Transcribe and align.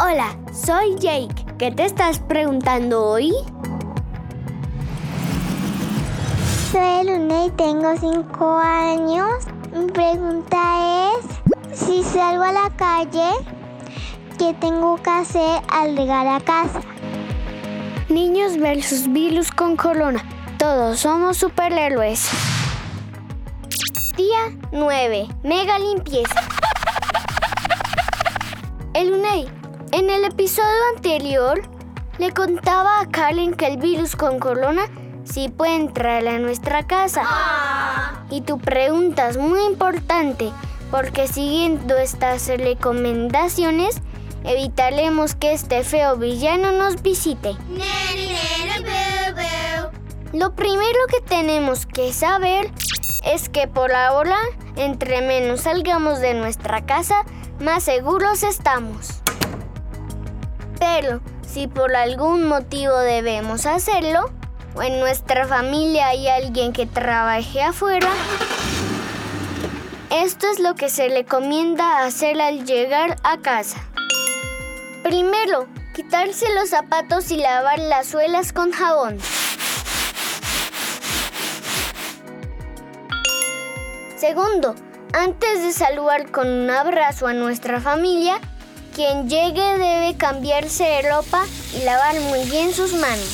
Hola, 0.00 0.38
soy 0.52 0.94
Jake. 1.00 1.44
¿Qué 1.58 1.72
te 1.72 1.84
estás 1.84 2.20
preguntando 2.20 3.04
hoy? 3.04 3.34
Soy 6.70 7.04
Luna 7.04 7.46
y 7.46 7.50
tengo 7.50 7.96
5 7.98 8.58
años. 8.58 9.44
Mi 9.74 9.90
pregunta 9.90 11.10
es, 11.10 11.26
si 11.76 12.04
salgo 12.04 12.44
a 12.44 12.52
la 12.52 12.70
calle, 12.76 13.28
¿qué 14.38 14.54
tengo 14.60 15.02
que 15.02 15.10
hacer 15.10 15.62
al 15.68 15.96
llegar 15.96 16.28
a 16.28 16.38
casa? 16.38 16.80
Niños 18.08 18.56
versus 18.56 19.12
virus 19.12 19.50
con 19.50 19.74
corona. 19.74 20.24
Todos 20.58 21.00
somos 21.00 21.38
superhéroes. 21.38 22.30
Día 24.16 24.56
9. 24.70 25.26
Mega 25.42 25.76
limpieza. 25.80 26.40
El 28.94 29.12
UNEI. 29.14 29.67
En 29.90 30.10
el 30.10 30.24
episodio 30.24 30.68
anterior 30.94 31.62
le 32.18 32.32
contaba 32.32 33.00
a 33.00 33.08
Karen 33.08 33.54
que 33.54 33.66
el 33.66 33.78
virus 33.78 34.16
con 34.16 34.38
corona 34.38 34.82
sí 35.24 35.48
puede 35.48 35.76
entrar 35.76 36.26
a 36.28 36.38
nuestra 36.38 36.86
casa. 36.86 37.22
Y 38.28 38.42
tu 38.42 38.58
pregunta 38.58 39.30
es 39.30 39.38
muy 39.38 39.64
importante 39.64 40.52
porque 40.90 41.26
siguiendo 41.26 41.96
estas 41.96 42.48
recomendaciones 42.48 43.96
evitaremos 44.44 45.34
que 45.34 45.52
este 45.52 45.82
feo 45.84 46.16
villano 46.16 46.72
nos 46.72 47.02
visite. 47.02 47.56
Lo 50.34 50.54
primero 50.54 50.98
que 51.10 51.22
tenemos 51.22 51.86
que 51.86 52.12
saber 52.12 52.70
es 53.24 53.48
que 53.48 53.66
por 53.68 53.92
ahora, 53.92 54.36
entre 54.76 55.22
menos 55.22 55.62
salgamos 55.62 56.20
de 56.20 56.34
nuestra 56.34 56.84
casa, 56.84 57.24
más 57.58 57.84
seguros 57.84 58.42
estamos. 58.42 59.17
Pero 60.78 61.20
si 61.46 61.66
por 61.66 61.94
algún 61.96 62.46
motivo 62.46 62.96
debemos 62.98 63.66
hacerlo, 63.66 64.30
o 64.74 64.82
en 64.82 65.00
nuestra 65.00 65.46
familia 65.46 66.08
hay 66.08 66.28
alguien 66.28 66.72
que 66.72 66.86
trabaje 66.86 67.62
afuera, 67.62 68.08
esto 70.10 70.46
es 70.50 70.58
lo 70.58 70.74
que 70.74 70.88
se 70.88 71.08
recomienda 71.08 72.04
hacer 72.04 72.40
al 72.40 72.64
llegar 72.64 73.16
a 73.24 73.38
casa. 73.38 73.78
Primero, 75.02 75.66
quitarse 75.94 76.46
los 76.54 76.70
zapatos 76.70 77.30
y 77.30 77.36
lavar 77.38 77.78
las 77.78 78.06
suelas 78.06 78.52
con 78.52 78.72
jabón. 78.72 79.18
Segundo, 84.16 84.74
antes 85.12 85.62
de 85.62 85.72
saludar 85.72 86.30
con 86.30 86.48
un 86.48 86.70
abrazo 86.70 87.26
a 87.26 87.34
nuestra 87.34 87.80
familia, 87.80 88.40
quien 88.98 89.28
llegue 89.28 89.78
debe 89.78 90.16
cambiarse 90.16 90.82
de 90.82 91.02
ropa 91.08 91.46
y 91.72 91.84
lavar 91.84 92.18
muy 92.18 92.42
bien 92.50 92.74
sus 92.74 92.94
manos. 92.94 93.28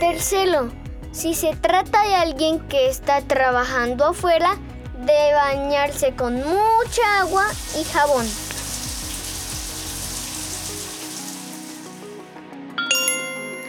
Tercero, 0.00 0.72
si 1.12 1.34
se 1.34 1.54
trata 1.54 2.02
de 2.02 2.16
alguien 2.16 2.58
que 2.66 2.88
está 2.88 3.20
trabajando 3.20 4.06
afuera, 4.06 4.56
debe 5.06 5.34
bañarse 5.34 6.16
con 6.16 6.34
mucha 6.34 7.20
agua 7.20 7.46
y 7.80 7.84
jabón. 7.84 8.26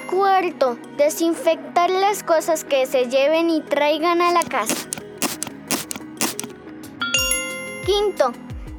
Cuarto, 0.09 0.79
desinfectar 0.97 1.91
las 1.91 2.23
cosas 2.23 2.63
que 2.63 2.87
se 2.87 3.05
lleven 3.05 3.51
y 3.51 3.61
traigan 3.61 4.19
a 4.23 4.31
la 4.31 4.41
casa. 4.41 4.94
Quinto, 7.85 8.31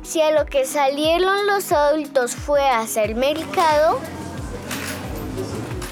si 0.02 0.20
a 0.20 0.32
lo 0.32 0.46
que 0.46 0.66
salieron 0.66 1.46
los 1.46 1.70
adultos 1.70 2.34
fue 2.34 2.60
a 2.60 2.80
hacer 2.80 3.14
mercado, 3.14 4.00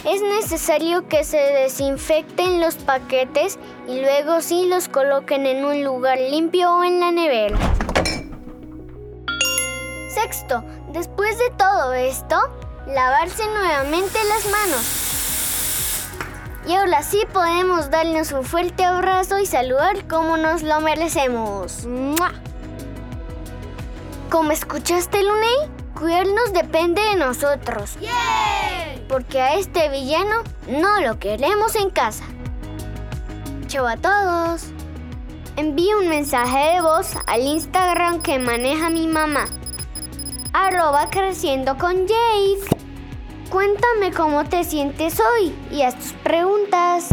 es 0.04 0.20
necesario 0.20 1.06
que 1.08 1.22
se 1.22 1.36
desinfecten 1.36 2.60
los 2.60 2.74
paquetes 2.74 3.60
y 3.86 4.00
luego 4.00 4.40
sí 4.40 4.66
los 4.66 4.88
coloquen 4.88 5.46
en 5.46 5.64
un 5.64 5.84
lugar 5.84 6.18
limpio 6.18 6.76
o 6.76 6.82
en 6.82 6.98
la 6.98 7.12
nevera. 7.12 7.56
Sexto, 10.08 10.64
después 10.92 11.38
de 11.38 11.50
todo 11.56 11.92
esto, 11.92 12.36
lavarse 12.88 13.46
nuevamente 13.46 14.18
las 14.24 14.44
manos. 14.50 15.04
Y 16.66 16.74
ahora 16.74 17.04
sí 17.04 17.22
podemos 17.32 17.90
darnos 17.90 18.32
un 18.32 18.42
fuerte 18.42 18.84
abrazo 18.84 19.38
y 19.38 19.46
saludar 19.46 20.08
como 20.08 20.36
nos 20.36 20.64
lo 20.64 20.80
merecemos. 20.80 21.86
¡Mua! 21.86 22.32
Como 24.30 24.50
escuchaste, 24.52 25.22
Luney, 25.22 25.70
cuidarnos 25.98 26.52
depende 26.52 27.00
de 27.02 27.16
nosotros. 27.16 27.96
Porque 29.08 29.40
a 29.40 29.54
este 29.54 29.88
villano 29.90 30.42
no 30.68 31.00
lo 31.00 31.18
queremos 31.18 31.76
en 31.76 31.90
casa. 31.90 32.24
Chau 33.66 33.86
a 33.86 33.96
todos. 33.96 34.66
Envíe 35.56 35.94
un 35.94 36.08
mensaje 36.08 36.74
de 36.74 36.80
voz 36.80 37.14
al 37.26 37.42
Instagram 37.42 38.22
que 38.22 38.38
maneja 38.38 38.90
mi 38.90 39.06
mamá. 39.06 39.46
Arroba 40.52 41.08
creciendo 41.10 41.76
con 41.78 42.06
Jake. 42.06 42.76
Cuéntame 43.50 44.12
cómo 44.12 44.44
te 44.44 44.64
sientes 44.64 45.20
hoy 45.20 45.54
y 45.70 45.82
haz 45.82 45.96
tus 45.96 46.12
preguntas. 46.12 47.08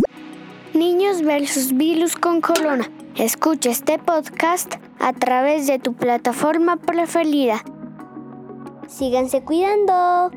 Niños 0.73 1.21
versus 1.21 1.73
virus 1.73 2.15
con 2.15 2.41
corona. 2.41 2.89
Escucha 3.17 3.69
este 3.69 3.99
podcast 3.99 4.75
a 4.99 5.11
través 5.11 5.67
de 5.67 5.79
tu 5.79 5.93
plataforma 5.93 6.77
preferida. 6.77 7.61
Síganse 8.87 9.41
cuidando. 9.43 10.31